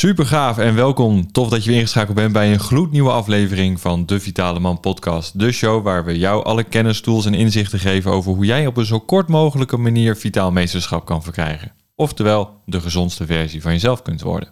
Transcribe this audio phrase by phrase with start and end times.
[0.00, 1.32] Super gaaf en welkom.
[1.32, 5.38] Tof dat je weer ingeschakeld bent bij een gloednieuwe aflevering van de Vitale Man Podcast.
[5.38, 8.76] De show waar we jou alle kennis, tools en inzichten geven over hoe jij op
[8.76, 11.72] een zo kort mogelijke manier vitaal meesterschap kan verkrijgen.
[11.94, 14.48] Oftewel, de gezondste versie van jezelf kunt worden.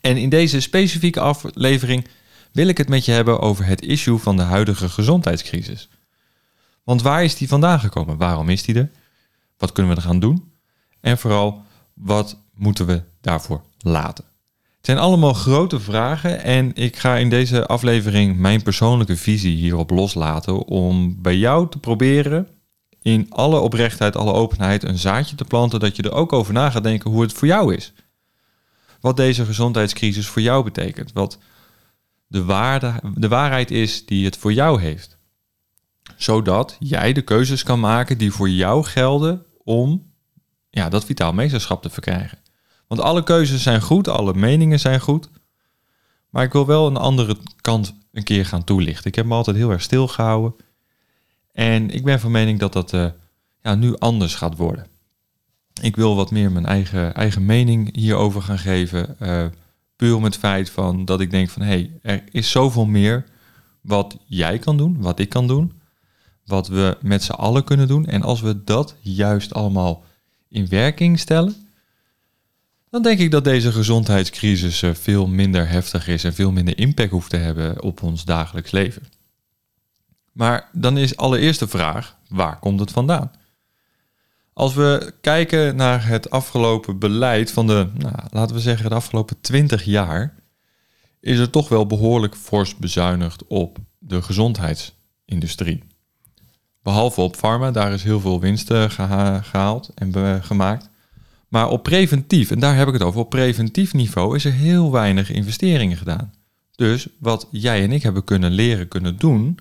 [0.00, 2.08] En in deze specifieke aflevering
[2.52, 5.88] wil ik het met je hebben over het issue van de huidige gezondheidscrisis.
[6.84, 8.16] Want waar is die vandaan gekomen?
[8.16, 8.90] Waarom is die er?
[9.58, 10.52] Wat kunnen we er gaan doen?
[11.00, 11.62] En vooral,
[11.94, 14.28] wat moeten we daarvoor laten?
[14.80, 19.90] Het zijn allemaal grote vragen en ik ga in deze aflevering mijn persoonlijke visie hierop
[19.90, 22.48] loslaten om bij jou te proberen
[23.02, 26.70] in alle oprechtheid, alle openheid een zaadje te planten dat je er ook over na
[26.70, 27.92] gaat denken hoe het voor jou is.
[29.00, 31.38] Wat deze gezondheidscrisis voor jou betekent, wat
[32.26, 35.18] de, waarde, de waarheid is die het voor jou heeft.
[36.16, 40.12] Zodat jij de keuzes kan maken die voor jou gelden om
[40.70, 42.38] ja, dat vitaal meesterschap te verkrijgen.
[42.90, 45.28] Want alle keuzes zijn goed, alle meningen zijn goed.
[46.30, 49.06] Maar ik wil wel een andere kant een keer gaan toelichten.
[49.06, 50.54] Ik heb me altijd heel erg stilgehouden.
[51.52, 53.06] En ik ben van mening dat dat uh,
[53.62, 54.86] ja, nu anders gaat worden.
[55.82, 59.16] Ik wil wat meer mijn eigen, eigen mening hierover gaan geven.
[59.20, 59.46] Uh,
[59.96, 63.24] puur om het feit van dat ik denk van hé, hey, er is zoveel meer
[63.80, 65.72] wat jij kan doen, wat ik kan doen.
[66.44, 68.06] Wat we met z'n allen kunnen doen.
[68.06, 70.04] En als we dat juist allemaal
[70.48, 71.69] in werking stellen,
[72.90, 77.10] dan denk ik dat deze gezondheidscrisis eh, veel minder heftig is en veel minder impact
[77.10, 79.02] hoeft te hebben op ons dagelijks leven.
[80.32, 83.30] Maar dan is allereerst de vraag, waar komt het vandaan?
[84.52, 89.40] Als we kijken naar het afgelopen beleid van de, nou, laten we zeggen, de afgelopen
[89.40, 90.34] 20 jaar,
[91.20, 95.82] is er toch wel behoorlijk fors bezuinigd op de gezondheidsindustrie.
[96.82, 100.89] Behalve op pharma, daar is heel veel winst gehaald en gemaakt.
[101.50, 104.92] Maar op preventief, en daar heb ik het over, op preventief niveau is er heel
[104.92, 106.32] weinig investeringen gedaan.
[106.74, 109.58] Dus wat jij en ik hebben kunnen leren, kunnen doen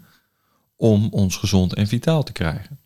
[0.75, 2.79] om ons gezond en vitaal te krijgen.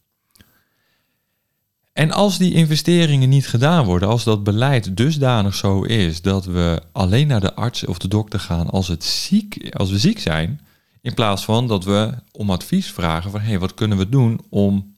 [1.93, 6.81] En als die investeringen niet gedaan worden, als dat beleid dusdanig zo is dat we
[6.91, 10.61] alleen naar de arts of de dokter gaan als, het ziek, als we ziek zijn,
[11.01, 14.41] in plaats van dat we om advies vragen van hé, hey, wat kunnen we doen
[14.49, 14.92] om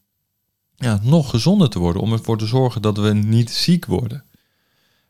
[0.76, 4.24] ja, nog gezonder te worden, om ervoor te zorgen dat we niet ziek worden.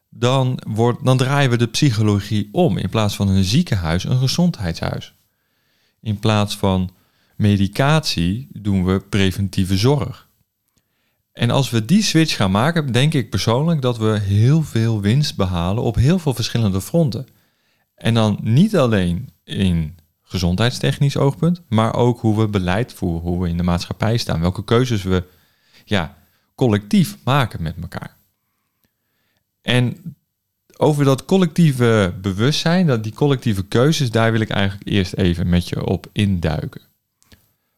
[0.10, 2.78] Dan, wordt, dan draaien we de psychologie om.
[2.78, 5.14] In plaats van een ziekenhuis, een gezondheidshuis.
[6.02, 6.90] In plaats van
[7.36, 10.30] medicatie doen we preventieve zorg.
[11.34, 15.36] En als we die switch gaan maken, denk ik persoonlijk dat we heel veel winst
[15.36, 17.28] behalen op heel veel verschillende fronten.
[17.96, 23.50] En dan niet alleen in gezondheidstechnisch oogpunt, maar ook hoe we beleid voeren, hoe we
[23.50, 25.24] in de maatschappij staan, welke keuzes we
[25.86, 26.18] ja,
[26.56, 28.16] collectief maken met elkaar.
[29.62, 30.16] En
[30.78, 35.70] over dat collectieve bewustzijn, dat die collectieve keuzes, daar wil ik eigenlijk eerst even met
[35.70, 36.82] je op induiken.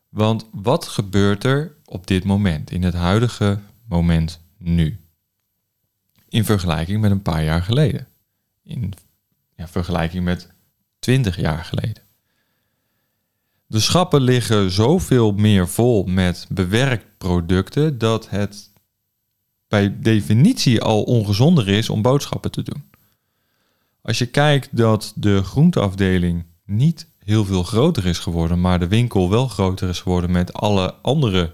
[0.09, 4.99] Want wat gebeurt er op dit moment, in het huidige moment nu?
[6.29, 8.07] In vergelijking met een paar jaar geleden.
[8.63, 8.93] In
[9.55, 10.49] ja, vergelijking met
[10.99, 12.03] twintig jaar geleden.
[13.69, 18.71] De schappen liggen zoveel meer vol met bewerkt producten dat het
[19.67, 22.83] bij definitie al ongezonder is om boodschappen te doen.
[24.01, 29.29] Als je kijkt dat de groenteafdeling niet heel veel groter is geworden, maar de winkel
[29.29, 31.53] wel groter is geworden met alle andere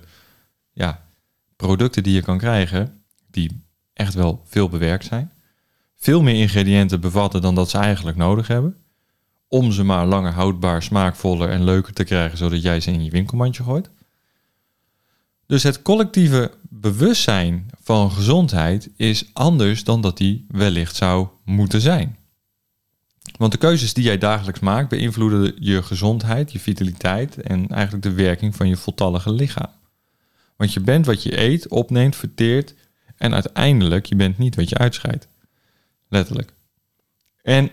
[0.74, 1.06] ja,
[1.56, 3.63] producten die je kan krijgen, die
[3.94, 5.31] echt wel veel bewerkt zijn.
[5.95, 8.83] Veel meer ingrediënten bevatten dan dat ze eigenlijk nodig hebben
[9.53, 13.12] om ze maar langer houdbaar, smaakvoller en leuker te krijgen, zodat jij ze in je
[13.12, 13.89] winkelmandje gooit.
[15.45, 22.18] Dus het collectieve bewustzijn van gezondheid is anders dan dat die wellicht zou moeten zijn.
[23.38, 28.13] Want de keuzes die jij dagelijks maakt beïnvloeden je gezondheid, je vitaliteit en eigenlijk de
[28.13, 29.72] werking van je voltallige lichaam.
[30.56, 32.74] Want je bent wat je eet, opneemt, verteert
[33.18, 35.28] en uiteindelijk je bent niet wat je uitscheidt.
[36.10, 36.54] Letterlijk.
[37.42, 37.72] En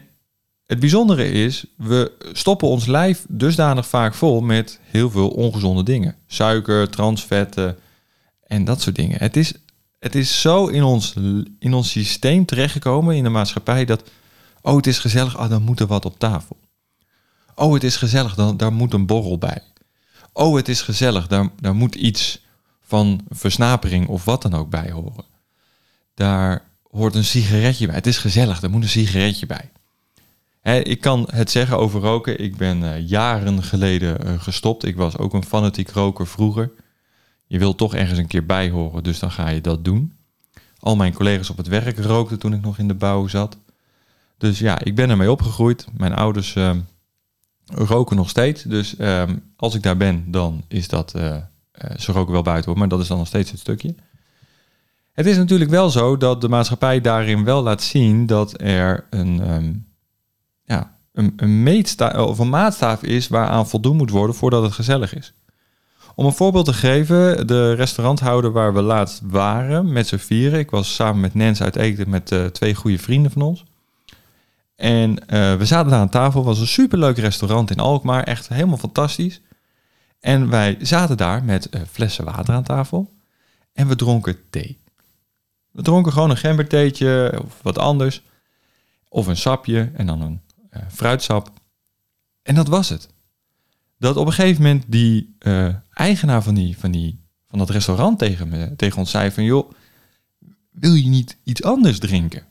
[0.71, 6.17] het bijzondere is, we stoppen ons lijf dusdanig vaak vol met heel veel ongezonde dingen.
[6.27, 7.79] Suiker, transvetten
[8.47, 9.19] en dat soort dingen.
[9.19, 9.53] Het is,
[9.99, 11.15] het is zo in ons,
[11.59, 14.11] in ons systeem terechtgekomen in de maatschappij dat,
[14.63, 16.57] oh het is gezellig, ah, dan moet er wat op tafel.
[17.55, 19.63] Oh het is gezellig, dan, daar moet een borrel bij.
[20.33, 22.45] Oh het is gezellig, daar, daar moet iets
[22.81, 25.25] van versnapering of wat dan ook bij horen.
[26.15, 27.95] Daar hoort een sigaretje bij.
[27.95, 29.71] Het is gezellig, daar moet een sigaretje bij
[30.63, 32.41] ik kan het zeggen over roken.
[32.41, 34.85] Ik ben uh, jaren geleden uh, gestopt.
[34.85, 36.71] Ik was ook een fanatiek roker vroeger.
[37.47, 40.13] Je wilt toch ergens een keer bij horen, dus dan ga je dat doen.
[40.79, 43.57] Al mijn collega's op het werk rookten toen ik nog in de bouw zat.
[44.39, 45.87] Dus ja, ik ben ermee opgegroeid.
[45.97, 46.81] Mijn ouders ehm,
[47.65, 48.63] roken nog steeds.
[48.63, 51.15] Dus ehm, als ik daar ben, dan is dat...
[51.17, 51.37] Uh,
[51.99, 53.95] ze roken wel buiten hoor, maar dat is dan nog steeds het stukje.
[55.13, 59.51] Het is natuurlijk wel zo dat de maatschappij daarin wel laat zien dat er een,
[59.51, 59.87] um,
[60.71, 65.15] ja, een, een, meetsta of een maatstaaf is waaraan voldoen moet worden voordat het gezellig
[65.15, 65.33] is.
[66.15, 70.59] Om een voorbeeld te geven, de restauranthouder waar we laatst waren met z'n vieren.
[70.59, 73.65] Ik was samen met Nens uit eten met uh, twee goede vrienden van ons.
[74.77, 76.45] En uh, we zaten daar aan tafel.
[76.45, 78.23] Was een superleuk restaurant in Alkmaar.
[78.23, 79.41] Echt helemaal fantastisch.
[80.21, 83.13] En wij zaten daar met flessen water aan tafel.
[83.73, 84.79] En we dronken thee.
[85.71, 88.23] We dronken gewoon een gembertheetje of wat anders.
[89.09, 90.41] Of een sapje en dan een
[90.91, 91.53] fruitsap.
[92.43, 93.09] En dat was het.
[93.99, 98.19] Dat op een gegeven moment die uh, eigenaar van, die, van, die, van dat restaurant
[98.19, 99.45] tegen, me, tegen ons zei van...
[99.45, 99.71] joh,
[100.71, 102.47] wil je niet iets anders drinken?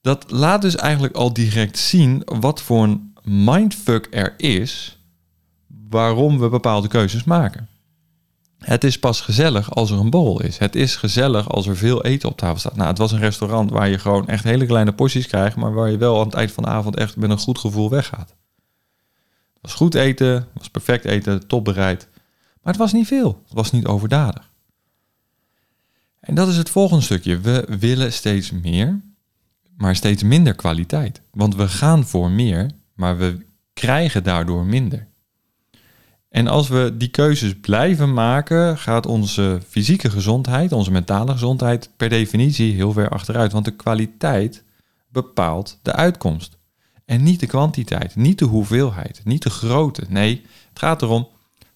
[0.00, 4.98] Dat laat dus eigenlijk al direct zien wat voor een mindfuck er is...
[5.66, 7.68] waarom we bepaalde keuzes maken.
[8.66, 10.58] Het is pas gezellig als er een borrel is.
[10.58, 12.76] Het is gezellig als er veel eten op tafel staat.
[12.76, 15.90] Nou, het was een restaurant waar je gewoon echt hele kleine porties krijgt, maar waar
[15.90, 18.28] je wel aan het eind van de avond echt met een goed gevoel weggaat.
[19.52, 22.08] Het was goed eten, het was perfect eten, top bereid.
[22.62, 23.42] Maar het was niet veel.
[23.44, 24.50] Het was niet overdadig.
[26.20, 27.40] En dat is het volgende stukje.
[27.40, 29.00] We willen steeds meer,
[29.76, 31.20] maar steeds minder kwaliteit.
[31.30, 35.08] Want we gaan voor meer, maar we krijgen daardoor minder.
[36.36, 42.08] En als we die keuzes blijven maken, gaat onze fysieke gezondheid, onze mentale gezondheid per
[42.08, 43.52] definitie heel ver achteruit.
[43.52, 44.64] Want de kwaliteit
[45.08, 46.56] bepaalt de uitkomst.
[47.04, 50.04] En niet de kwantiteit, niet de hoeveelheid, niet de grootte.
[50.08, 51.28] Nee, het gaat erom,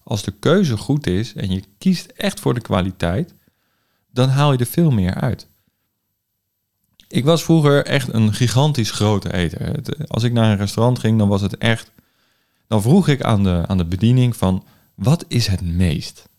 [0.03, 3.33] als de keuze goed is en je kiest echt voor de kwaliteit,
[4.11, 5.47] dan haal je er veel meer uit.
[7.07, 9.81] Ik was vroeger echt een gigantisch grote eter.
[10.07, 11.91] Als ik naar een restaurant ging, dan was het echt
[12.71, 14.63] dan vroeg ik aan de, aan de bediening van
[14.95, 16.29] wat is het meest?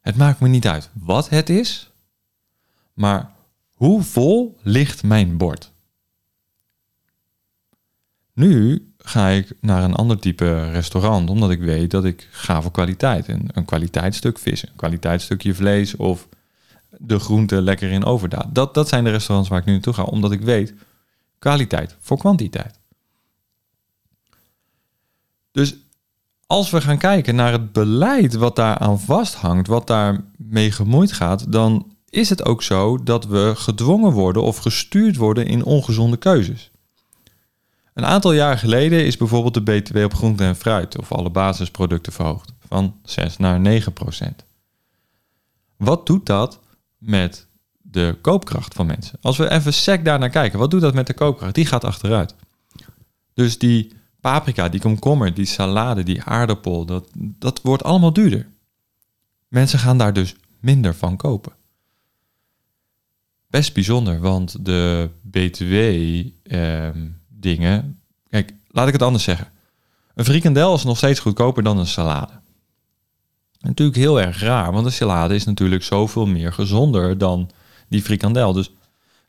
[0.00, 1.90] Het maakt me niet uit wat het is,
[2.92, 3.30] maar
[3.74, 5.72] hoe vol ligt mijn bord?
[8.32, 12.70] Nu ga ik naar een ander type restaurant, omdat ik weet dat ik ga voor
[12.70, 13.28] kwaliteit.
[13.28, 16.28] Een, een kwaliteitsstuk vis, een kwaliteitsstukje vlees of
[16.98, 18.54] de groente lekker in overdaad.
[18.54, 20.74] Dat, dat zijn de restaurants waar ik nu naartoe ga, omdat ik weet
[21.38, 22.80] kwaliteit voor kwantiteit.
[25.52, 25.74] Dus
[26.46, 31.92] als we gaan kijken naar het beleid wat daaraan vasthangt, wat daarmee gemoeid gaat, dan
[32.08, 36.70] is het ook zo dat we gedwongen worden of gestuurd worden in ongezonde keuzes.
[37.94, 42.12] Een aantal jaar geleden is bijvoorbeeld de BTW op groente en fruit of alle basisproducten
[42.12, 44.44] verhoogd van 6 naar 9 procent.
[45.76, 46.60] Wat doet dat
[46.98, 47.46] met
[47.82, 49.18] de koopkracht van mensen?
[49.20, 51.54] Als we even sec daar naar kijken, wat doet dat met de koopkracht?
[51.54, 52.34] Die gaat achteruit.
[53.34, 58.46] Dus die paprika, die komkommer, die salade, die aardappel, dat, dat wordt allemaal duurder.
[59.48, 61.52] Mensen gaan daar dus minder van kopen.
[63.46, 66.34] Best bijzonder, want de BTW-dingen.
[67.82, 67.90] Ehm,
[68.28, 69.52] kijk, laat ik het anders zeggen.
[70.14, 72.40] Een frikandel is nog steeds goedkoper dan een salade.
[73.60, 77.50] Natuurlijk heel erg raar, want een salade is natuurlijk zoveel meer gezonder dan
[77.88, 78.52] die frikandel.
[78.52, 78.72] Dus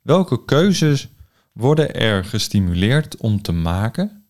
[0.01, 1.07] welke keuzes
[1.51, 4.22] worden er gestimuleerd om te maken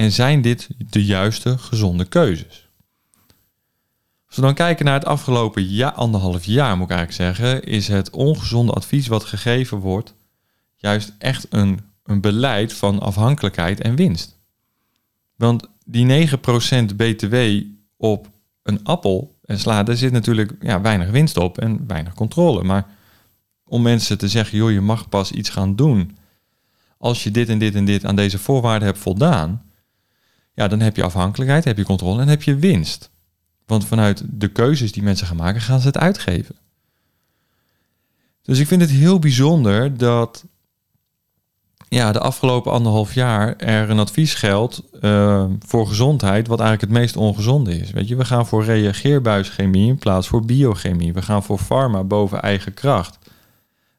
[0.00, 2.68] en zijn dit de juiste gezonde keuzes?
[4.26, 8.10] Als we dan kijken naar het afgelopen anderhalf jaar, moet ik eigenlijk zeggen, is het
[8.10, 10.14] ongezonde advies wat gegeven wordt
[10.76, 14.38] juist echt een, een beleid van afhankelijkheid en winst.
[15.36, 16.34] Want die 9%
[16.96, 17.36] BTW
[17.96, 18.30] op
[18.62, 22.62] een appel en sla, daar zit natuurlijk ja, weinig winst op en weinig controle.
[22.62, 22.86] Maar
[23.64, 26.16] om mensen te zeggen, joh, je mag pas iets gaan doen
[26.98, 29.69] als je dit en dit en dit aan deze voorwaarden hebt voldaan,
[30.60, 33.10] ja, dan heb je afhankelijkheid, heb je controle en heb je winst.
[33.66, 36.56] Want vanuit de keuzes die mensen gaan maken, gaan ze het uitgeven.
[38.42, 40.44] Dus ik vind het heel bijzonder dat
[41.88, 47.00] ja, de afgelopen anderhalf jaar er een advies geldt uh, voor gezondheid, wat eigenlijk het
[47.00, 47.90] meest ongezonde is.
[47.90, 51.12] Weet je, we gaan voor reageerbuischemie in plaats voor biochemie.
[51.12, 53.18] We gaan voor pharma boven eigen kracht.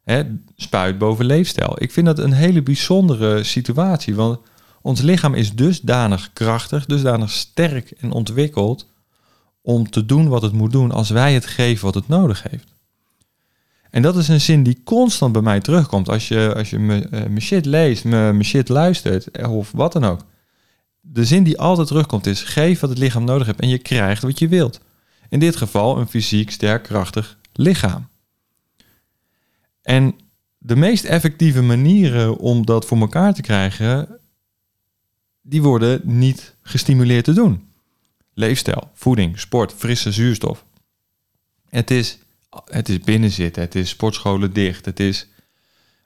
[0.03, 0.23] Hè,
[0.55, 1.73] spuit boven leefstijl.
[1.75, 4.39] Ik vind dat een hele bijzondere situatie, want
[4.81, 8.87] ons lichaam is dusdanig krachtig, dusdanig sterk en ontwikkeld
[9.61, 12.73] om te doen wat het moet doen als wij het geven wat het nodig heeft.
[13.89, 17.27] En dat is een zin die constant bij mij terugkomt als je, als je me,
[17.29, 20.25] me shit leest, me shit luistert eh, of wat dan ook.
[20.99, 24.21] De zin die altijd terugkomt is: geef wat het lichaam nodig heeft en je krijgt
[24.21, 24.79] wat je wilt.
[25.29, 28.07] In dit geval een fysiek sterk krachtig lichaam.
[29.81, 30.15] En
[30.57, 34.19] de meest effectieve manieren om dat voor elkaar te krijgen,
[35.41, 37.69] die worden niet gestimuleerd te doen.
[38.33, 40.65] Leefstijl, voeding, sport, frisse zuurstof.
[41.69, 42.19] Het is,
[42.65, 45.27] het is binnenzitten, het is sportscholen dicht, het is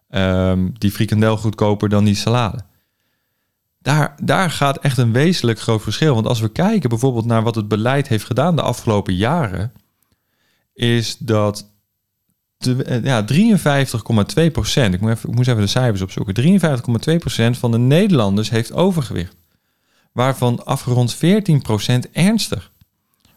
[0.10, 2.64] um, die frikandel goedkoper dan die salade.
[3.80, 6.14] Daar, daar gaat echt een wezenlijk groot verschil.
[6.14, 9.74] Want als we kijken bijvoorbeeld naar wat het beleid heeft gedaan de afgelopen jaren,
[10.74, 11.75] is dat
[13.04, 16.60] ja, 53,2 procent, ik, moet even, moest even de cijfers opzoeken,
[17.12, 19.36] 53,2 procent van de Nederlanders heeft overgewicht.
[20.12, 22.72] Waarvan afgerond 14 procent ernstig.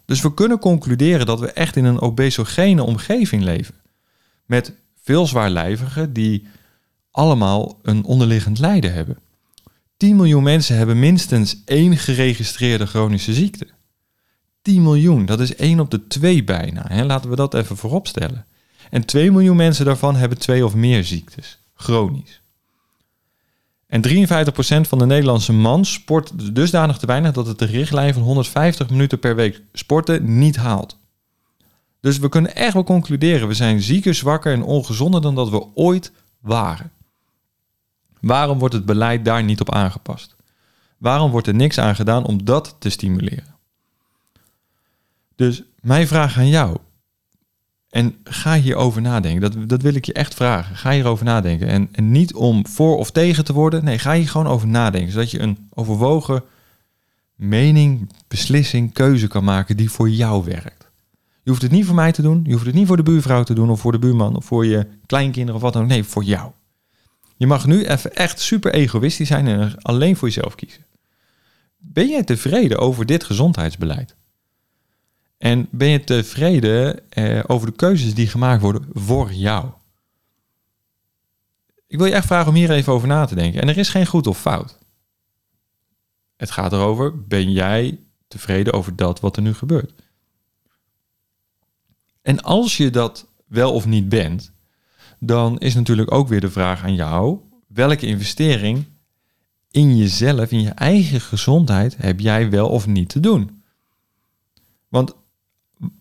[0.04, 3.74] Dus we kunnen concluderen dat we echt in een obesogene omgeving leven.
[4.46, 4.72] Met
[5.02, 6.46] veel zwaarlijvigen die
[7.10, 9.18] allemaal een onderliggend lijden hebben.
[9.96, 13.66] 10 miljoen mensen hebben minstens één geregistreerde chronische ziekte.
[14.62, 16.84] 10 miljoen, dat is 1 op de 2 bijna.
[16.88, 17.04] Hè?
[17.04, 18.46] Laten we dat even voorop stellen.
[18.90, 22.40] En 2 miljoen mensen daarvan hebben twee of meer ziektes, chronisch.
[23.86, 28.22] En 53% van de Nederlandse man sport dusdanig te weinig dat het de richtlijn van
[28.22, 30.96] 150 minuten per week sporten niet haalt.
[32.00, 35.66] Dus we kunnen echt wel concluderen, we zijn zieker, zwakker en ongezonder dan dat we
[35.74, 36.90] ooit waren.
[38.20, 40.36] Waarom wordt het beleid daar niet op aangepast?
[40.98, 43.56] Waarom wordt er niks aan gedaan om dat te stimuleren?
[45.36, 46.76] Dus mijn vraag aan jou.
[47.90, 49.40] En ga hierover nadenken.
[49.40, 50.76] Dat, dat wil ik je echt vragen.
[50.76, 51.68] Ga hierover nadenken.
[51.68, 53.84] En, en niet om voor of tegen te worden.
[53.84, 55.12] Nee, ga hier gewoon over nadenken.
[55.12, 56.42] Zodat je een overwogen
[57.34, 60.90] mening, beslissing, keuze kan maken die voor jou werkt.
[61.42, 62.40] Je hoeft het niet voor mij te doen.
[62.44, 64.66] Je hoeft het niet voor de buurvrouw te doen of voor de buurman of voor
[64.66, 65.88] je kleinkinderen of wat dan ook.
[65.88, 66.50] Nee, voor jou.
[67.36, 70.84] Je mag nu even echt super egoïstisch zijn en alleen voor jezelf kiezen.
[71.78, 74.16] Ben jij tevreden over dit gezondheidsbeleid?
[75.38, 79.70] En ben je tevreden eh, over de keuzes die gemaakt worden voor jou?
[81.86, 83.60] Ik wil je echt vragen om hier even over na te denken.
[83.60, 84.78] En er is geen goed of fout.
[86.36, 89.92] Het gaat erover, ben jij tevreden over dat wat er nu gebeurt?
[92.22, 94.52] En als je dat wel of niet bent,
[95.18, 98.84] dan is natuurlijk ook weer de vraag aan jou: welke investering
[99.70, 103.62] in jezelf, in je eigen gezondheid, heb jij wel of niet te doen?
[104.88, 105.14] Want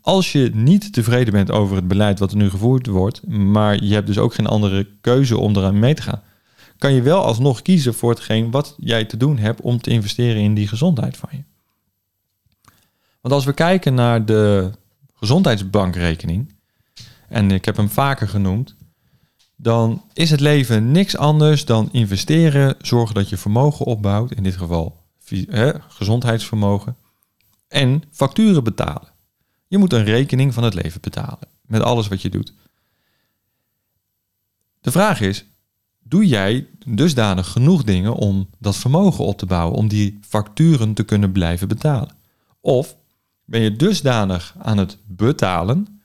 [0.01, 3.93] als je niet tevreden bent over het beleid wat er nu gevoerd wordt, maar je
[3.93, 6.21] hebt dus ook geen andere keuze om eraan mee te gaan,
[6.77, 10.41] kan je wel alsnog kiezen voor hetgeen wat jij te doen hebt om te investeren
[10.41, 11.43] in die gezondheid van je.
[13.21, 14.71] Want als we kijken naar de
[15.13, 16.55] gezondheidsbankrekening,
[17.29, 18.75] en ik heb hem vaker genoemd,
[19.55, 24.55] dan is het leven niks anders dan investeren, zorgen dat je vermogen opbouwt, in dit
[24.55, 25.05] geval
[25.87, 26.95] gezondheidsvermogen,
[27.67, 29.15] en facturen betalen.
[29.67, 32.53] Je moet een rekening van het leven betalen met alles wat je doet.
[34.81, 35.45] De vraag is,
[36.03, 41.03] doe jij dusdanig genoeg dingen om dat vermogen op te bouwen, om die facturen te
[41.03, 42.15] kunnen blijven betalen?
[42.61, 42.95] Of
[43.45, 46.01] ben je dusdanig aan het betalen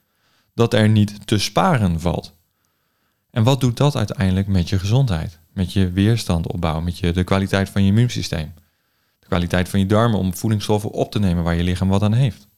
[0.54, 2.34] dat er niet te sparen valt?
[3.30, 5.38] En wat doet dat uiteindelijk met je gezondheid?
[5.52, 8.52] Met je weerstand opbouwen, met je, de kwaliteit van je immuunsysteem?
[9.18, 12.12] De kwaliteit van je darmen om voedingsstoffen op te nemen waar je lichaam wat aan
[12.12, 12.48] heeft?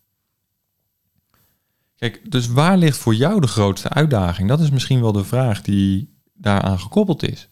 [1.96, 4.48] Kijk, dus waar ligt voor jou de grootste uitdaging?
[4.48, 7.48] Dat is misschien wel de vraag die daaraan gekoppeld is.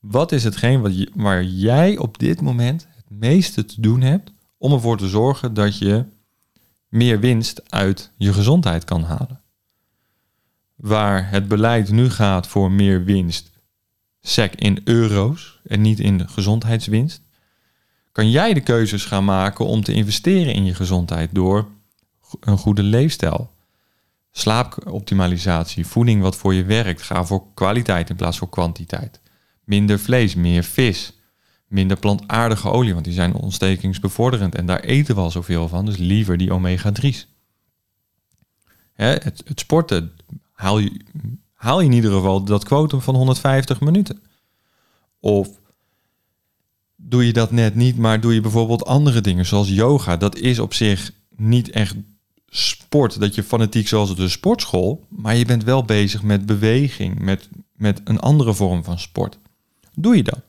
[0.00, 4.32] Wat is hetgeen wat je, waar jij op dit moment het meeste te doen hebt
[4.58, 6.04] om ervoor te zorgen dat je
[6.88, 9.40] meer winst uit je gezondheid kan halen?
[10.74, 13.50] Waar het beleid nu gaat voor meer winst,
[14.20, 17.22] sec in euro's en niet in gezondheidswinst,
[18.12, 21.68] kan jij de keuzes gaan maken om te investeren in je gezondheid door
[22.40, 23.50] een goede leefstijl,
[24.32, 27.02] slaapoptimalisatie, voeding wat voor je werkt.
[27.02, 29.20] Ga voor kwaliteit in plaats van kwantiteit.
[29.64, 31.12] Minder vlees, meer vis.
[31.66, 34.54] Minder plantaardige olie, want die zijn ontstekingsbevorderend.
[34.54, 37.26] En daar eten we al zoveel van, dus liever die omega-3's.
[38.92, 40.12] Het, het, sporten,
[40.52, 41.00] haal je,
[41.54, 44.22] haal je in ieder geval dat quotum van 150 minuten.
[45.20, 45.48] Of
[46.96, 50.16] doe je dat net niet, maar doe je bijvoorbeeld andere dingen, zoals yoga.
[50.16, 51.94] Dat is op zich niet echt
[52.54, 57.48] sport, dat je fanatiek zoals de sportschool, maar je bent wel bezig met beweging, met,
[57.76, 59.38] met een andere vorm van sport.
[59.94, 60.40] Doe je dat?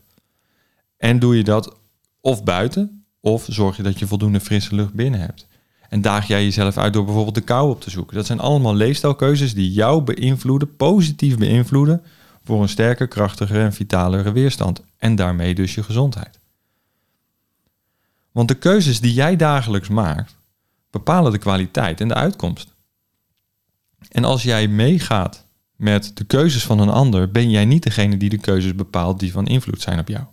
[0.97, 1.77] En doe je dat
[2.21, 5.47] of buiten, of zorg je dat je voldoende frisse lucht binnen hebt?
[5.89, 8.15] En daag jij jezelf uit door bijvoorbeeld de kou op te zoeken.
[8.15, 12.03] Dat zijn allemaal leefstijlkeuzes die jou beïnvloeden, positief beïnvloeden,
[12.43, 14.83] voor een sterker, krachtigere en vitalere weerstand.
[14.97, 16.39] En daarmee dus je gezondheid.
[18.31, 20.35] Want de keuzes die jij dagelijks maakt,
[20.93, 22.73] bepalen de kwaliteit en de uitkomst.
[24.09, 25.45] En als jij meegaat
[25.75, 29.31] met de keuzes van een ander, ben jij niet degene die de keuzes bepaalt die
[29.31, 30.23] van invloed zijn op jou.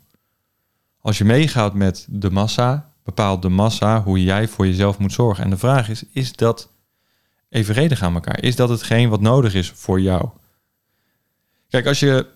[0.98, 5.44] Als je meegaat met de massa, bepaalt de massa hoe jij voor jezelf moet zorgen.
[5.44, 6.70] En de vraag is, is dat
[7.48, 8.42] evenredig aan elkaar?
[8.42, 10.28] Is dat hetgeen wat nodig is voor jou?
[11.68, 12.26] Kijk, als, je,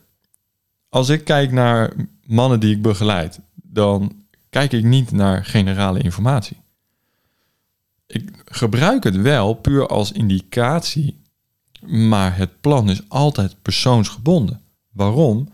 [0.89, 1.93] als ik kijk naar
[2.27, 6.63] mannen die ik begeleid, dan kijk ik niet naar generale informatie.
[8.07, 11.21] Ik gebruik het wel puur als indicatie,
[11.81, 14.61] maar het plan is altijd persoonsgebonden.
[14.93, 15.49] Waarom?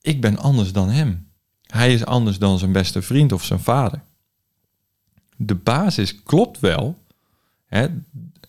[0.00, 1.28] Ik ben anders dan hem.
[1.66, 4.00] Hij is anders dan zijn beste vriend of zijn vader.
[5.36, 6.98] De basis klopt wel.
[7.66, 7.86] Hè?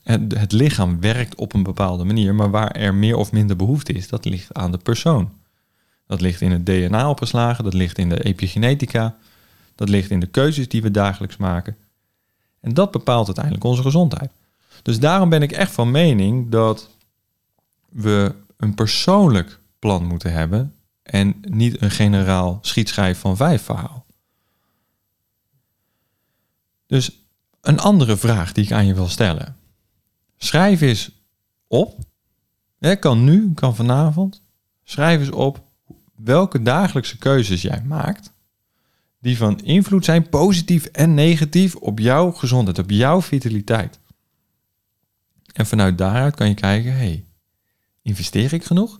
[0.04, 3.94] Het, het lichaam werkt op een bepaalde manier, maar waar er meer of minder behoefte
[3.94, 5.32] is, dat ligt aan de persoon.
[6.08, 9.18] Dat ligt in het DNA opgeslagen, dat ligt in de epigenetica,
[9.76, 11.78] dat ligt in de keuzes die we dagelijks maken.
[12.62, 14.32] En dat bepaalt uiteindelijk onze gezondheid.
[14.82, 16.90] Dus daarom ben ik echt van mening dat
[17.90, 24.06] we een persoonlijk plan moeten hebben en niet een generaal schietschijf van vijf verhaal.
[26.88, 27.12] Dus
[27.62, 29.56] een andere vraag die ik aan je wil stellen.
[30.38, 31.12] Schrijf eens
[31.68, 32.00] op,
[32.80, 34.42] hè, kan nu, kan vanavond,
[34.84, 35.64] schrijf eens op
[36.16, 38.31] welke dagelijkse keuzes jij maakt
[39.22, 44.00] die van invloed zijn, positief en negatief, op jouw gezondheid, op jouw vitaliteit.
[45.54, 47.26] En vanuit daaruit kan je kijken, hey,
[48.02, 49.00] investeer ik genoeg?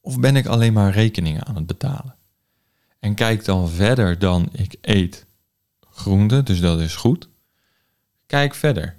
[0.00, 2.14] Of ben ik alleen maar rekeningen aan het betalen?
[2.98, 5.26] En kijk dan verder dan ik eet
[5.90, 7.28] groente, dus dat is goed.
[8.26, 8.96] Kijk verder.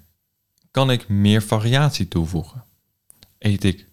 [0.72, 2.64] Kan ik meer variatie toevoegen?
[3.38, 3.88] Eet ik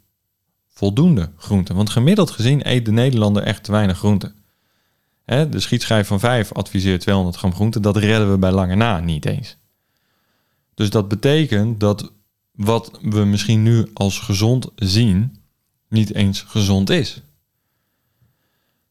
[0.68, 1.74] voldoende groente?
[1.74, 4.34] Want gemiddeld gezien eet de Nederlander echt te weinig groente.
[5.28, 7.80] De schietschijf van 5 adviseert 200 gram groente.
[7.80, 9.56] Dat redden we bij lange na niet eens.
[10.74, 12.12] Dus dat betekent dat
[12.52, 15.36] wat we misschien nu als gezond zien,
[15.88, 17.22] niet eens gezond is.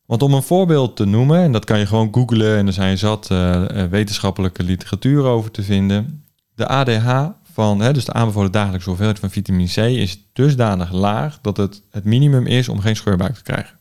[0.05, 2.97] Want om een voorbeeld te noemen, en dat kan je gewoon googlen en er zijn
[2.97, 6.23] zat uh, wetenschappelijke literatuur over te vinden.
[6.55, 11.39] De ADH van, hè, dus de aanbevolen dagelijkse hoeveelheid van vitamine C, is dusdanig laag
[11.41, 13.76] dat het het minimum is om geen scheurbuik te krijgen.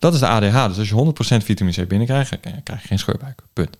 [0.00, 0.66] Dat is de ADH.
[0.66, 3.42] Dus als je 100% vitamine C binnenkrijgt, krijg je geen scheurbuik.
[3.52, 3.76] Punt.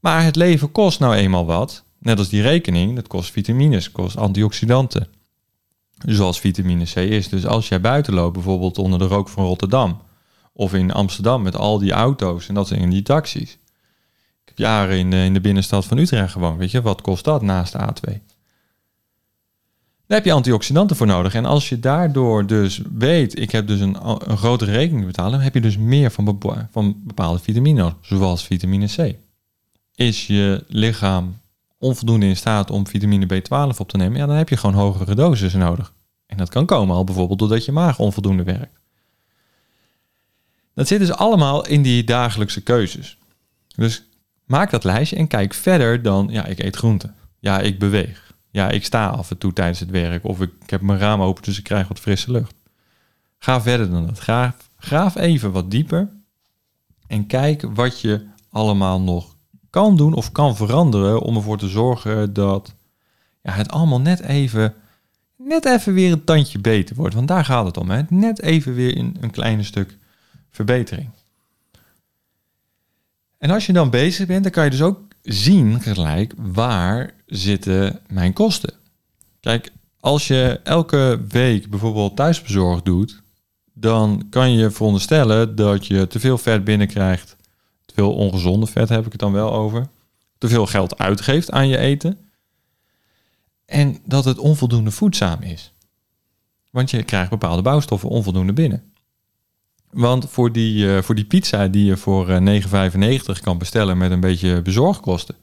[0.00, 1.84] Maar het leven kost nou eenmaal wat.
[1.98, 5.08] Net als die rekening, dat kost vitamines, kost antioxidanten.
[6.06, 7.28] Zoals vitamine C is.
[7.28, 10.00] Dus als jij buiten loopt, bijvoorbeeld onder de rook van Rotterdam.
[10.52, 13.52] Of in Amsterdam met al die auto's en dat zijn die taxis.
[14.42, 16.58] Ik heb jaren in de, in de binnenstad van Utrecht gewoond.
[16.58, 18.31] Weet je, wat kost dat naast de A2?
[20.12, 21.34] Heb je antioxidanten voor nodig.
[21.34, 23.96] En als je daardoor dus weet, ik heb dus een,
[24.30, 26.38] een grotere rekening te betalen, heb je dus meer van,
[26.70, 29.16] van bepaalde vitamine zoals vitamine C.
[29.94, 31.36] Is je lichaam
[31.78, 35.14] onvoldoende in staat om vitamine B12 op te nemen, ja, dan heb je gewoon hogere
[35.14, 35.92] doses nodig.
[36.26, 38.78] En dat kan komen al bijvoorbeeld doordat je maag onvoldoende werkt.
[40.74, 43.16] Dat zit dus allemaal in die dagelijkse keuzes.
[43.74, 44.02] Dus
[44.44, 47.14] maak dat lijstje en kijk verder dan, ja, ik eet groenten.
[47.38, 48.21] Ja, ik beweeg.
[48.52, 51.42] Ja, ik sta af en toe tijdens het werk of ik, heb mijn raam open,
[51.42, 52.54] dus ik krijg wat frisse lucht.
[53.38, 54.18] Ga verder dan dat.
[54.18, 56.08] Graaf, graaf even wat dieper
[57.06, 59.36] en kijk wat je allemaal nog
[59.70, 62.74] kan doen of kan veranderen om ervoor te zorgen dat
[63.42, 64.74] ja, het allemaal net even,
[65.36, 67.14] net even weer een tandje beter wordt.
[67.14, 67.90] Want daar gaat het om.
[67.90, 68.02] Hè?
[68.08, 69.96] Net even weer in een kleine stuk
[70.50, 71.08] verbetering.
[73.38, 78.00] En als je dan bezig bent, dan kan je dus ook zien gelijk waar zitten
[78.08, 78.74] mijn kosten.
[79.40, 83.22] Kijk, als je elke week bijvoorbeeld thuisbezorgd doet,
[83.72, 87.36] dan kan je veronderstellen dat je te veel vet binnenkrijgt.
[87.84, 89.88] Te veel ongezonde vet heb ik het dan wel over.
[90.38, 92.18] Te veel geld uitgeeft aan je eten.
[93.64, 95.72] En dat het onvoldoende voedzaam is.
[96.70, 98.91] Want je krijgt bepaalde bouwstoffen onvoldoende binnen.
[99.92, 103.98] Want voor die, uh, voor die pizza die je voor uh, eh, 9,95 kan bestellen
[103.98, 105.34] met een beetje bezorgkosten,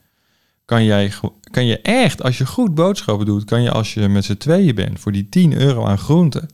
[0.66, 1.12] kan, jij,
[1.52, 4.76] kan je echt, als je goed boodschappen doet, kan je als je met z'n tweeën
[4.76, 6.50] bent, voor die 10 euro aan groenten,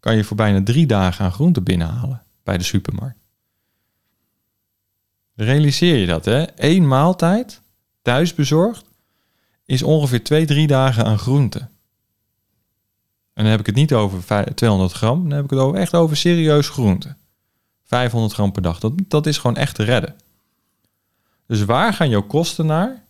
[0.00, 3.18] kan je voor bijna drie dagen aan groenten binnenhalen bij de supermarkt.
[5.34, 6.44] Realiseer je dat, hè?
[6.56, 7.62] Eén maaltijd,
[8.02, 8.84] thuis bezorgd,
[9.64, 11.60] is ongeveer twee, drie dagen aan groenten.
[13.34, 15.94] En dan heb ik het niet over 200 gram, dan heb ik het over, echt
[15.94, 17.17] over serieus groenten.
[17.88, 18.78] 500 gram per dag.
[18.78, 20.14] Dat, dat is gewoon echt te redden.
[21.46, 23.04] Dus waar gaan jouw kosten naar?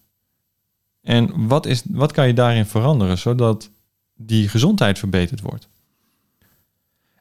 [1.02, 3.70] En wat, is, wat kan je daarin veranderen zodat
[4.14, 5.68] die gezondheid verbeterd wordt?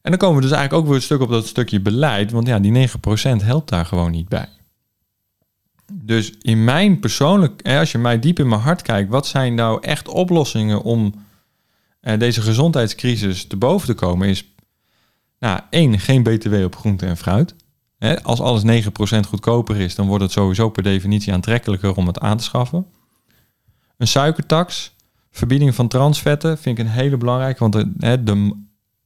[0.01, 2.47] En dan komen we dus eigenlijk ook weer een stuk op dat stukje beleid, want
[2.47, 2.91] ja, die 9%
[3.43, 4.49] helpt daar gewoon niet bij.
[5.93, 9.81] Dus in mijn persoonlijk, als je mij diep in mijn hart kijkt, wat zijn nou
[9.81, 11.13] echt oplossingen om
[12.01, 14.51] uh, deze gezondheidscrisis te boven te komen is...
[15.39, 17.55] Nou, één, geen btw op groente en fruit.
[18.23, 18.89] Als alles 9%
[19.27, 22.85] goedkoper is, dan wordt het sowieso per definitie aantrekkelijker om het aan te schaffen.
[23.97, 24.95] Een suikertax,
[25.31, 27.59] verbieding van transvetten, vind ik een hele belangrijke.
[27.59, 28.55] Want de,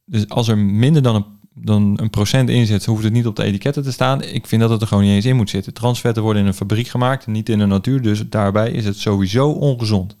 [0.04, 3.36] dus als er minder dan een, dan een procent in zit, hoeft het niet op
[3.36, 4.22] de etiketten te staan.
[4.22, 5.74] Ik vind dat het er gewoon niet eens in moet zitten.
[5.74, 8.02] Transvetten worden in een fabriek gemaakt niet in de natuur.
[8.02, 10.16] Dus daarbij is het sowieso ongezond.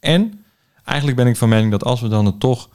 [0.00, 0.44] En
[0.84, 2.68] eigenlijk ben ik van mening dat als we dan het toch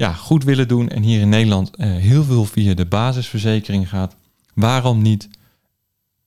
[0.00, 4.16] ja, goed willen doen en hier in Nederland eh, heel veel via de basisverzekering gaat,
[4.54, 5.28] waarom niet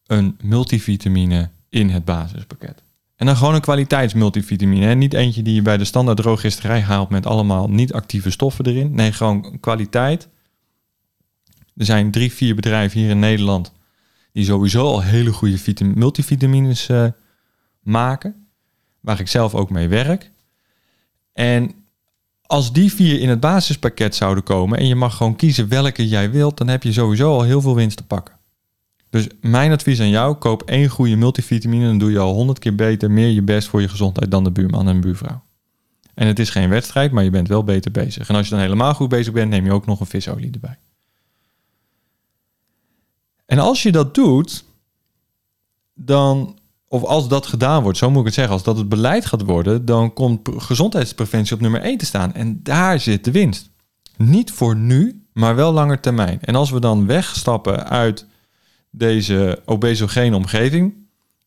[0.05, 2.83] een multivitamine in het basispakket?
[3.15, 4.85] En dan gewoon een kwaliteitsmultivitamine.
[4.85, 4.95] Hè?
[4.95, 8.95] Niet eentje die je bij de standaard drooggisterij haalt met allemaal niet actieve stoffen erin.
[8.95, 10.27] Nee, gewoon kwaliteit.
[11.75, 13.71] Er zijn drie, vier bedrijven hier in Nederland
[14.31, 17.07] die sowieso al hele goede multivitamines uh,
[17.81, 18.47] maken.
[18.99, 20.31] Waar ik zelf ook mee werk.
[21.33, 21.82] En
[22.53, 26.31] als die vier in het basispakket zouden komen en je mag gewoon kiezen welke jij
[26.31, 28.35] wilt, dan heb je sowieso al heel veel winst te pakken.
[29.09, 32.75] Dus mijn advies aan jou, koop één goede multivitamine, dan doe je al honderd keer
[32.75, 35.43] beter, meer je best voor je gezondheid dan de buurman en buurvrouw.
[36.13, 38.29] En het is geen wedstrijd, maar je bent wel beter bezig.
[38.29, 40.77] En als je dan helemaal goed bezig bent, neem je ook nog een visolie erbij.
[43.45, 44.65] En als je dat doet,
[45.93, 46.59] dan
[46.93, 49.41] of als dat gedaan wordt, zo moet ik het zeggen, als dat het beleid gaat
[49.41, 52.33] worden, dan komt gezondheidspreventie op nummer 1 te staan.
[52.33, 53.69] En daar zit de winst.
[54.17, 56.39] Niet voor nu, maar wel langer termijn.
[56.41, 58.25] En als we dan wegstappen uit
[58.89, 60.93] deze obesogene omgeving,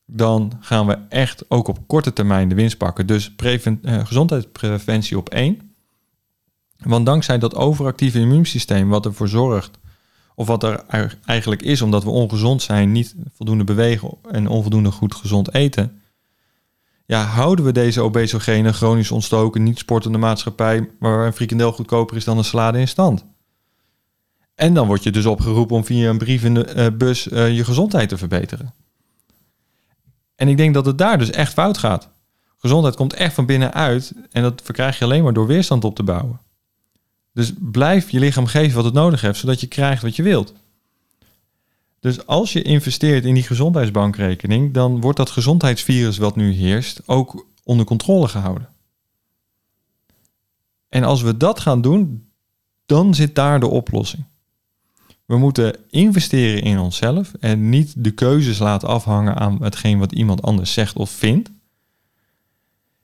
[0.06, 3.06] dan gaan we echt ook op korte termijn de winst pakken.
[3.06, 5.74] Dus eh, gezondheidspreventie op 1.
[6.76, 9.78] Want dankzij dat overactieve immuunsysteem, wat ervoor zorgt
[10.38, 10.85] of wat er
[11.25, 16.01] eigenlijk is omdat we ongezond zijn, niet voldoende bewegen en onvoldoende goed gezond eten.
[17.07, 22.25] Ja, houden we deze obesogene, chronisch ontstoken, niet sportende maatschappij, waar een frikandel goedkoper is
[22.25, 23.25] dan een salade in stand.
[24.55, 28.75] En dan word je dus opgeroepen om via een brievenbus uh, je gezondheid te verbeteren.
[30.35, 32.09] En ik denk dat het daar dus echt fout gaat.
[32.57, 36.03] Gezondheid komt echt van binnenuit en dat verkrijg je alleen maar door weerstand op te
[36.03, 36.40] bouwen.
[37.37, 40.53] Dus blijf je lichaam geven wat het nodig heeft, zodat je krijgt wat je wilt.
[42.01, 47.46] Dus als je investeert in die gezondheidsbankrekening, dan wordt dat gezondheidsvirus wat nu heerst ook
[47.64, 48.68] onder controle gehouden.
[50.88, 52.29] En als we dat gaan doen,
[52.87, 54.25] dan zit daar de oplossing.
[55.25, 60.42] We moeten investeren in onszelf en niet de keuzes laten afhangen aan hetgeen wat iemand
[60.42, 61.51] anders zegt of vindt.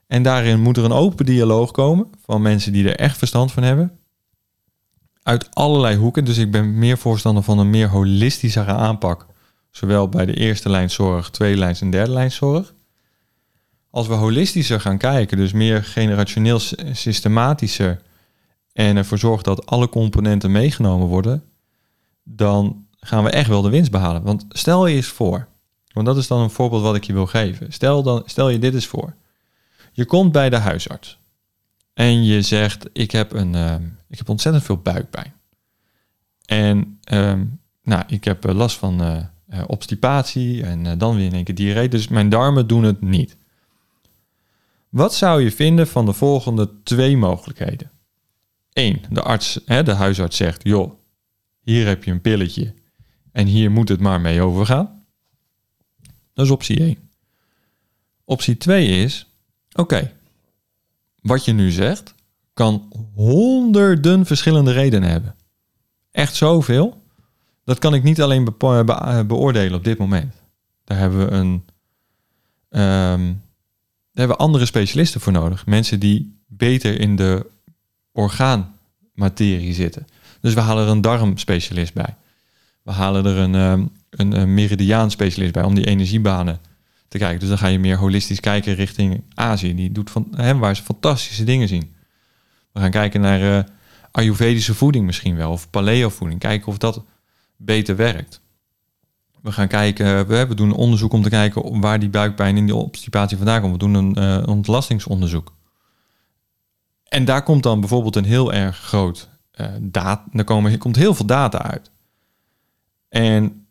[0.06, 3.62] En daarin moet er een open dialoog komen van mensen die er echt verstand van
[3.62, 3.96] hebben,
[5.22, 6.24] uit allerlei hoeken.
[6.24, 9.26] Dus ik ben meer voorstander van een meer holistischere aanpak.
[9.70, 12.74] Zowel bij de eerste lijn zorg, tweede lijn en derde lijn zorg.
[13.90, 16.58] Als we holistischer gaan kijken, dus meer generationeel
[16.92, 18.02] systematischer
[18.72, 21.42] en ervoor zorgen dat alle componenten meegenomen worden,
[22.24, 24.22] dan gaan we echt wel de winst behalen.
[24.22, 25.48] Want stel je eens voor,
[25.92, 27.72] want dat is dan een voorbeeld wat ik je wil geven.
[27.72, 29.14] Stel, dan, stel je dit eens voor.
[29.92, 31.18] Je komt bij de huisarts
[31.94, 33.74] en je zegt, ik heb, een, uh,
[34.12, 35.32] ik heb ontzettend veel buikpijn.
[36.44, 37.40] En uh,
[37.82, 41.88] nou, ik heb eh, last van uh, obstipatie en dan weer in één keer diarree.
[41.88, 43.36] Dus mijn darmen doen het niet.
[44.88, 47.90] Wat zou je vinden van de volgende twee mogelijkheden?
[48.72, 50.92] Eén, de arts, hè, de huisarts zegt, joh,
[51.60, 52.74] hier heb je een pilletje
[53.32, 55.04] en hier moet het maar mee overgaan.
[56.34, 57.10] Dat is optie 1.
[58.24, 59.26] Optie 2 is,
[59.72, 60.12] oké,
[61.20, 62.14] wat je nu zegt,
[62.54, 65.34] kan honderden verschillende redenen hebben.
[66.10, 67.02] Echt zoveel.
[67.64, 68.54] Dat kan ik niet alleen
[69.26, 70.34] beoordelen op dit moment.
[70.84, 71.64] Daar hebben we een.
[72.80, 73.42] Um,
[74.12, 75.66] daar hebben we andere specialisten voor nodig.
[75.66, 77.46] Mensen die beter in de
[78.12, 80.06] orgaanmaterie zitten.
[80.40, 82.16] Dus we halen er een darmspecialist bij.
[82.82, 86.60] We halen er een, um, een, een meridiaan specialist bij om die energiebanen
[87.08, 87.40] te kijken.
[87.40, 89.74] Dus dan ga je meer holistisch kijken richting Azië.
[89.74, 91.94] Die doet van hem waar ze fantastische dingen zien.
[92.72, 93.62] We gaan kijken naar uh,
[94.10, 96.40] Ayurvedische voeding misschien wel, of paleo voeding.
[96.40, 97.04] Kijken of dat
[97.56, 98.40] beter werkt.
[99.42, 102.74] We gaan kijken, we, we doen onderzoek om te kijken waar die buikpijn in die
[102.74, 103.72] obstipatie vandaan komt.
[103.72, 105.54] We doen een uh, ontlastingsonderzoek.
[107.08, 109.28] En daar komt dan bijvoorbeeld een heel erg groot
[109.60, 110.24] uh, data.
[110.32, 111.90] Daar komen, komt heel veel data uit.
[113.08, 113.66] En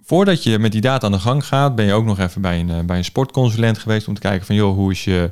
[0.00, 2.60] voordat je met die data aan de gang gaat, ben je ook nog even bij
[2.60, 5.30] een, eh, bij een sportconsulent geweest om te kijken van joh, hoe is je,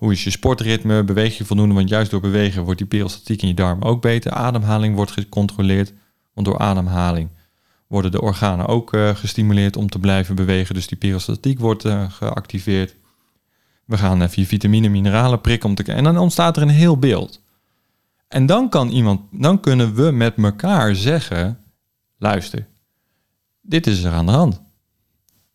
[0.00, 1.04] hoe is je sportritme?
[1.04, 1.74] Beweeg je voldoende?
[1.74, 4.32] Want juist door bewegen wordt die peristaltiek in je darm ook beter.
[4.32, 5.92] Ademhaling wordt gecontroleerd,
[6.34, 7.28] want door ademhaling
[7.86, 10.74] worden de organen ook uh, gestimuleerd om te blijven bewegen.
[10.74, 12.96] Dus die peristaltiek wordt uh, geactiveerd.
[13.84, 16.98] We gaan even je vitamine, mineralen prikken om te En dan ontstaat er een heel
[16.98, 17.42] beeld.
[18.28, 21.58] En dan kan iemand, dan kunnen we met elkaar zeggen:
[22.18, 22.66] luister,
[23.60, 24.62] dit is er aan de hand.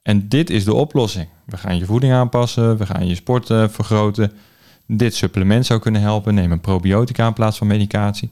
[0.01, 1.27] En dit is de oplossing.
[1.45, 4.31] We gaan je voeding aanpassen, we gaan je sport uh, vergroten.
[4.87, 6.33] Dit supplement zou kunnen helpen.
[6.33, 8.31] Neem een probiotica in plaats van medicatie.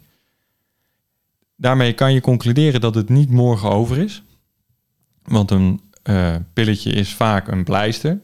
[1.56, 4.24] Daarmee kan je concluderen dat het niet morgen over is.
[5.24, 8.20] Want een uh, pilletje is vaak een pleister.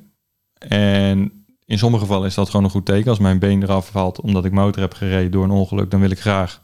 [0.58, 3.10] En in sommige gevallen is dat gewoon een goed teken.
[3.10, 6.10] Als mijn been eraf valt omdat ik motor heb gereden door een ongeluk, dan wil
[6.10, 6.62] ik graag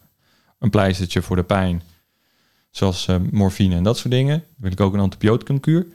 [0.59, 1.81] een pleistertje voor de pijn.
[2.69, 4.37] Zoals uh, morfine en dat soort dingen.
[4.37, 5.87] Dan wil ik ook een antibioticumkuur.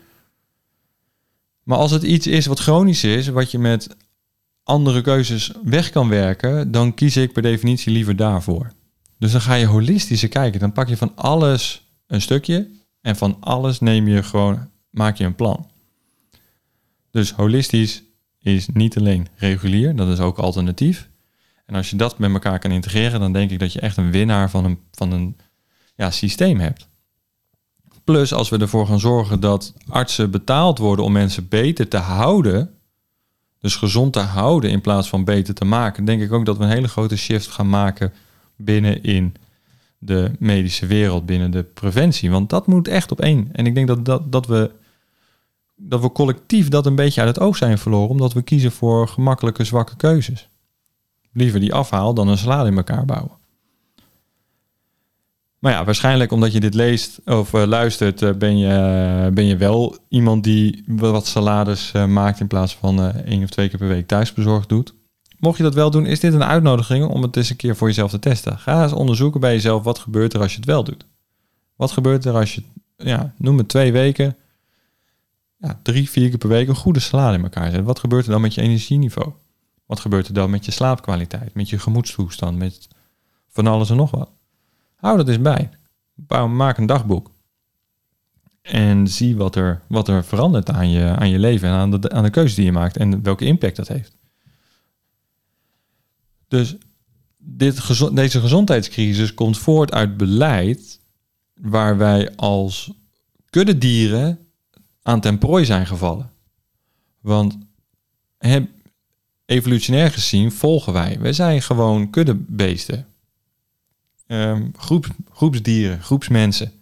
[1.70, 3.96] Maar als het iets is wat chronisch is, wat je met
[4.62, 8.72] andere keuzes weg kan werken, dan kies ik per definitie liever daarvoor.
[9.18, 10.60] Dus dan ga je holistischer kijken.
[10.60, 12.68] Dan pak je van alles een stukje
[13.00, 15.70] en van alles neem je gewoon, maak je een plan.
[17.10, 18.02] Dus holistisch
[18.40, 21.08] is niet alleen regulier, dat is ook alternatief.
[21.66, 24.10] En als je dat met elkaar kan integreren, dan denk ik dat je echt een
[24.10, 25.36] winnaar van een, van een
[25.94, 26.88] ja, systeem hebt.
[28.10, 32.70] Plus, als we ervoor gaan zorgen dat artsen betaald worden om mensen beter te houden,
[33.60, 36.64] dus gezond te houden in plaats van beter te maken, denk ik ook dat we
[36.64, 38.12] een hele grote shift gaan maken
[38.56, 39.34] binnen in
[39.98, 42.30] de medische wereld, binnen de preventie.
[42.30, 43.48] Want dat moet echt op één.
[43.52, 44.70] En ik denk dat, dat, dat, we,
[45.76, 49.08] dat we collectief dat een beetje uit het oog zijn verloren, omdat we kiezen voor
[49.08, 50.48] gemakkelijke, zwakke keuzes.
[51.32, 53.39] Liever die afhaal dan een salade in elkaar bouwen.
[55.60, 59.56] Maar ja, waarschijnlijk omdat je dit leest of uh, luistert, uh, ben, je, ben je
[59.56, 64.06] wel iemand die wat salades maakt in plaats van één of twee keer per week
[64.06, 64.94] thuisbezorgd doet.
[65.38, 67.88] Mocht je dat wel doen, is dit een uitnodiging om het eens een keer voor
[67.88, 68.58] jezelf te testen.
[68.58, 71.06] Ga eens onderzoeken bij jezelf wat gebeurt er als je het wel doet.
[71.76, 72.62] Wat gebeurt er als je,
[72.96, 74.36] ja, noem het twee weken,
[75.56, 77.84] ja, drie, vier keer per week een goede salade in elkaar zet.
[77.84, 79.32] Wat gebeurt er dan met je energieniveau?
[79.86, 82.88] Wat gebeurt er dan met je slaapkwaliteit, met je gemoedstoestand, met
[83.48, 84.30] van alles en nog wat?
[85.00, 85.70] Hou dat eens bij.
[86.48, 87.30] Maak een dagboek.
[88.62, 92.10] En zie wat er, wat er verandert aan je, aan je leven en aan de,
[92.10, 94.16] aan de keuze die je maakt en welke impact dat heeft.
[96.48, 96.76] Dus
[97.38, 101.00] dit, deze gezondheidscrisis komt voort uit beleid
[101.54, 102.92] waar wij als
[103.50, 104.38] kuddedieren
[105.02, 106.30] aan ten prooi zijn gevallen.
[107.20, 107.58] Want
[109.44, 111.20] evolutionair gezien volgen wij.
[111.20, 113.06] Wij zijn gewoon kuddebeesten.
[114.32, 116.72] Um, groep, groepsdieren, groepsmensen.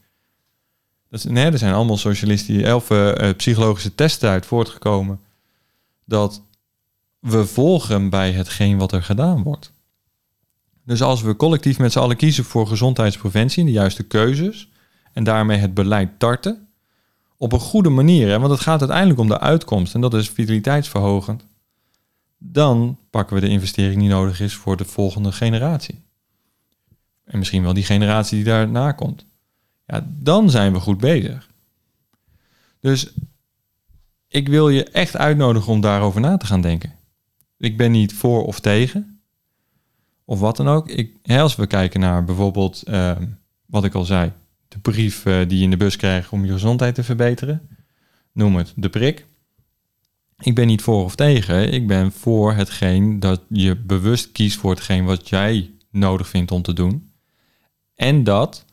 [1.10, 5.20] Dat, nee, er zijn allemaal socialistische, elf uh, psychologische testen uit voortgekomen.
[6.04, 6.42] Dat
[7.18, 9.72] we volgen bij hetgeen wat er gedaan wordt.
[10.84, 14.70] Dus als we collectief met z'n allen kiezen voor gezondheidspreventie, de juiste keuzes,
[15.12, 16.68] en daarmee het beleid tarten,
[17.36, 21.44] op een goede manier, want het gaat uiteindelijk om de uitkomst en dat is vitaliteitsverhogend,
[22.38, 26.06] dan pakken we de investering die nodig is voor de volgende generatie.
[27.28, 29.24] En misschien wel die generatie die daarna komt.
[29.86, 31.48] Ja, dan zijn we goed bezig.
[32.80, 33.12] Dus
[34.28, 36.92] ik wil je echt uitnodigen om daarover na te gaan denken.
[37.56, 39.20] Ik ben niet voor of tegen.
[40.24, 40.88] Of wat dan ook.
[40.88, 43.26] Ik, als we kijken naar bijvoorbeeld, ehm,
[43.66, 44.32] wat ik al zei,
[44.68, 47.68] de brief uh, die je in de bus krijgt om je gezondheid te verbeteren.
[48.32, 49.26] Noem het de prik.
[50.38, 51.72] Ik ben niet voor of tegen.
[51.72, 56.62] Ik ben voor hetgeen dat je bewust kiest voor hetgeen wat jij nodig vindt om
[56.62, 57.07] te doen.
[57.98, 58.64] En dat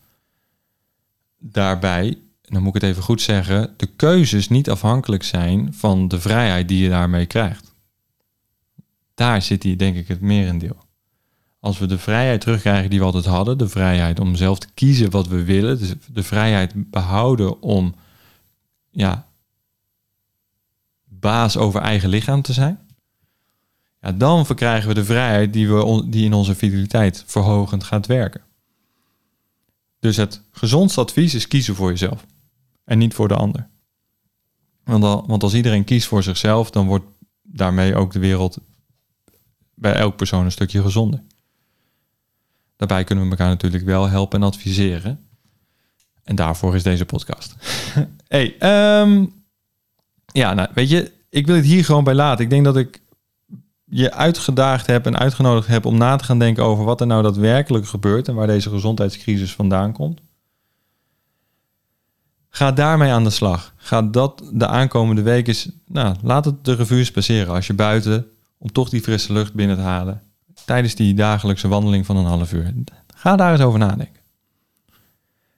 [1.37, 6.19] daarbij, dan moet ik het even goed zeggen, de keuzes niet afhankelijk zijn van de
[6.19, 7.73] vrijheid die je daarmee krijgt.
[9.13, 10.77] Daar zit hier denk ik het merendeel.
[11.59, 15.11] Als we de vrijheid terugkrijgen die we altijd hadden, de vrijheid om zelf te kiezen
[15.11, 17.95] wat we willen, dus de vrijheid behouden om
[18.91, 19.27] ja,
[21.05, 22.79] baas over eigen lichaam te zijn,
[24.01, 28.41] ja, dan verkrijgen we de vrijheid die, we, die in onze fideliteit verhogend gaat werken.
[30.05, 32.25] Dus het gezondste advies is kiezen voor jezelf
[32.83, 33.67] en niet voor de ander.
[34.83, 37.05] Want, want als iedereen kiest voor zichzelf, dan wordt
[37.41, 38.57] daarmee ook de wereld
[39.73, 41.21] bij elk persoon een stukje gezonder.
[42.75, 45.27] Daarbij kunnen we elkaar natuurlijk wel helpen en adviseren.
[46.23, 47.55] En daarvoor is deze podcast.
[48.27, 48.55] hey,
[49.01, 49.33] um,
[50.25, 52.43] ja, nou, weet je, ik wil het hier gewoon bij laten.
[52.43, 53.01] Ik denk dat ik
[53.85, 57.23] je uitgedaagd heb en uitgenodigd heb om na te gaan denken over wat er nou
[57.23, 60.21] daadwerkelijk gebeurt en waar deze gezondheidscrisis vandaan komt.
[62.49, 63.73] Ga daarmee aan de slag.
[63.75, 65.55] Ga dat de aankomende weken,
[65.87, 69.75] nou, laat het de revues passeren als je buiten om toch die frisse lucht binnen
[69.75, 70.21] te halen
[70.65, 72.73] tijdens die dagelijkse wandeling van een half uur.
[73.15, 74.21] Ga daar eens over nadenken.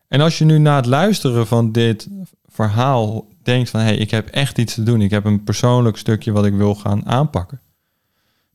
[0.07, 2.07] En als je nu na het luisteren van dit
[2.47, 5.97] verhaal denkt van hé, hey, ik heb echt iets te doen, ik heb een persoonlijk
[5.97, 7.61] stukje wat ik wil gaan aanpakken.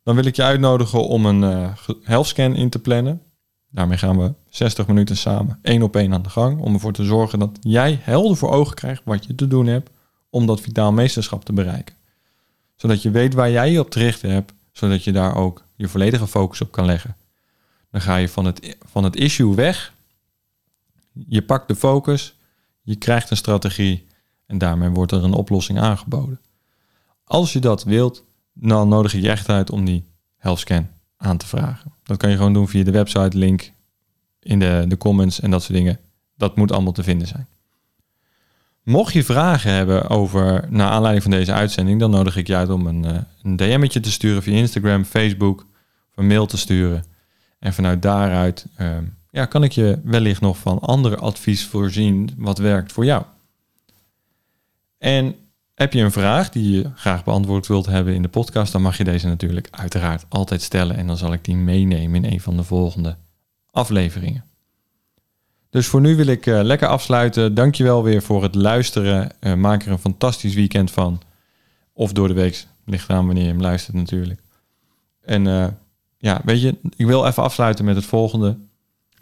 [0.03, 3.23] Dan wil ik je uitnodigen om een uh, health scan in te plannen.
[3.71, 6.61] Daarmee gaan we 60 minuten samen één op één aan de gang.
[6.61, 9.91] Om ervoor te zorgen dat jij helder voor ogen krijgt wat je te doen hebt
[10.31, 11.95] om dat vitaal meesterschap te bereiken.
[12.77, 15.89] Zodat je weet waar jij je op te richten hebt, zodat je daar ook je
[15.89, 17.17] volledige focus op kan leggen.
[17.91, 19.93] Dan ga je van het, van het issue weg.
[21.13, 22.35] Je pakt de focus,
[22.83, 24.07] je krijgt een strategie
[24.47, 26.41] en daarmee wordt er een oplossing aangeboden.
[27.25, 30.05] Als je dat wilt, dan nodig ik je echt uit om die
[30.37, 31.93] health scan aan te vragen.
[32.03, 33.73] Dat kan je gewoon doen via de website, link
[34.41, 35.99] in de, de comments en dat soort dingen.
[36.37, 37.47] Dat moet allemaal te vinden zijn.
[38.83, 42.71] Mocht je vragen hebben over, naar aanleiding van deze uitzending, dan nodig ik je uit
[42.71, 45.61] om een, uh, een DM'tje te sturen via Instagram, Facebook,
[46.11, 47.05] of een mail te sturen.
[47.59, 52.59] En vanuit daaruit ehm, ja, kan ik je wellicht nog van andere advies voorzien wat
[52.59, 53.25] werkt voor jou.
[54.99, 55.35] En
[55.83, 58.97] heb je een vraag die je graag beantwoord wilt hebben in de podcast, dan mag
[58.97, 62.57] je deze natuurlijk uiteraard altijd stellen en dan zal ik die meenemen in een van
[62.57, 63.17] de volgende
[63.71, 64.45] afleveringen.
[65.71, 67.55] Dus voor nu wil ik uh, lekker afsluiten.
[67.55, 69.31] Dankjewel weer voor het luisteren.
[69.41, 71.21] Uh, maak er een fantastisch weekend van.
[71.93, 74.41] Of door de week, ligt eraan wanneer je hem luistert natuurlijk.
[75.21, 75.67] En uh,
[76.19, 78.59] ja, weet je, ik wil even afsluiten met het volgende.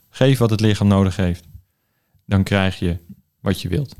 [0.08, 1.44] Geef wat het lichaam nodig heeft.
[2.26, 2.96] Dan krijg je
[3.40, 3.96] wat je wilt.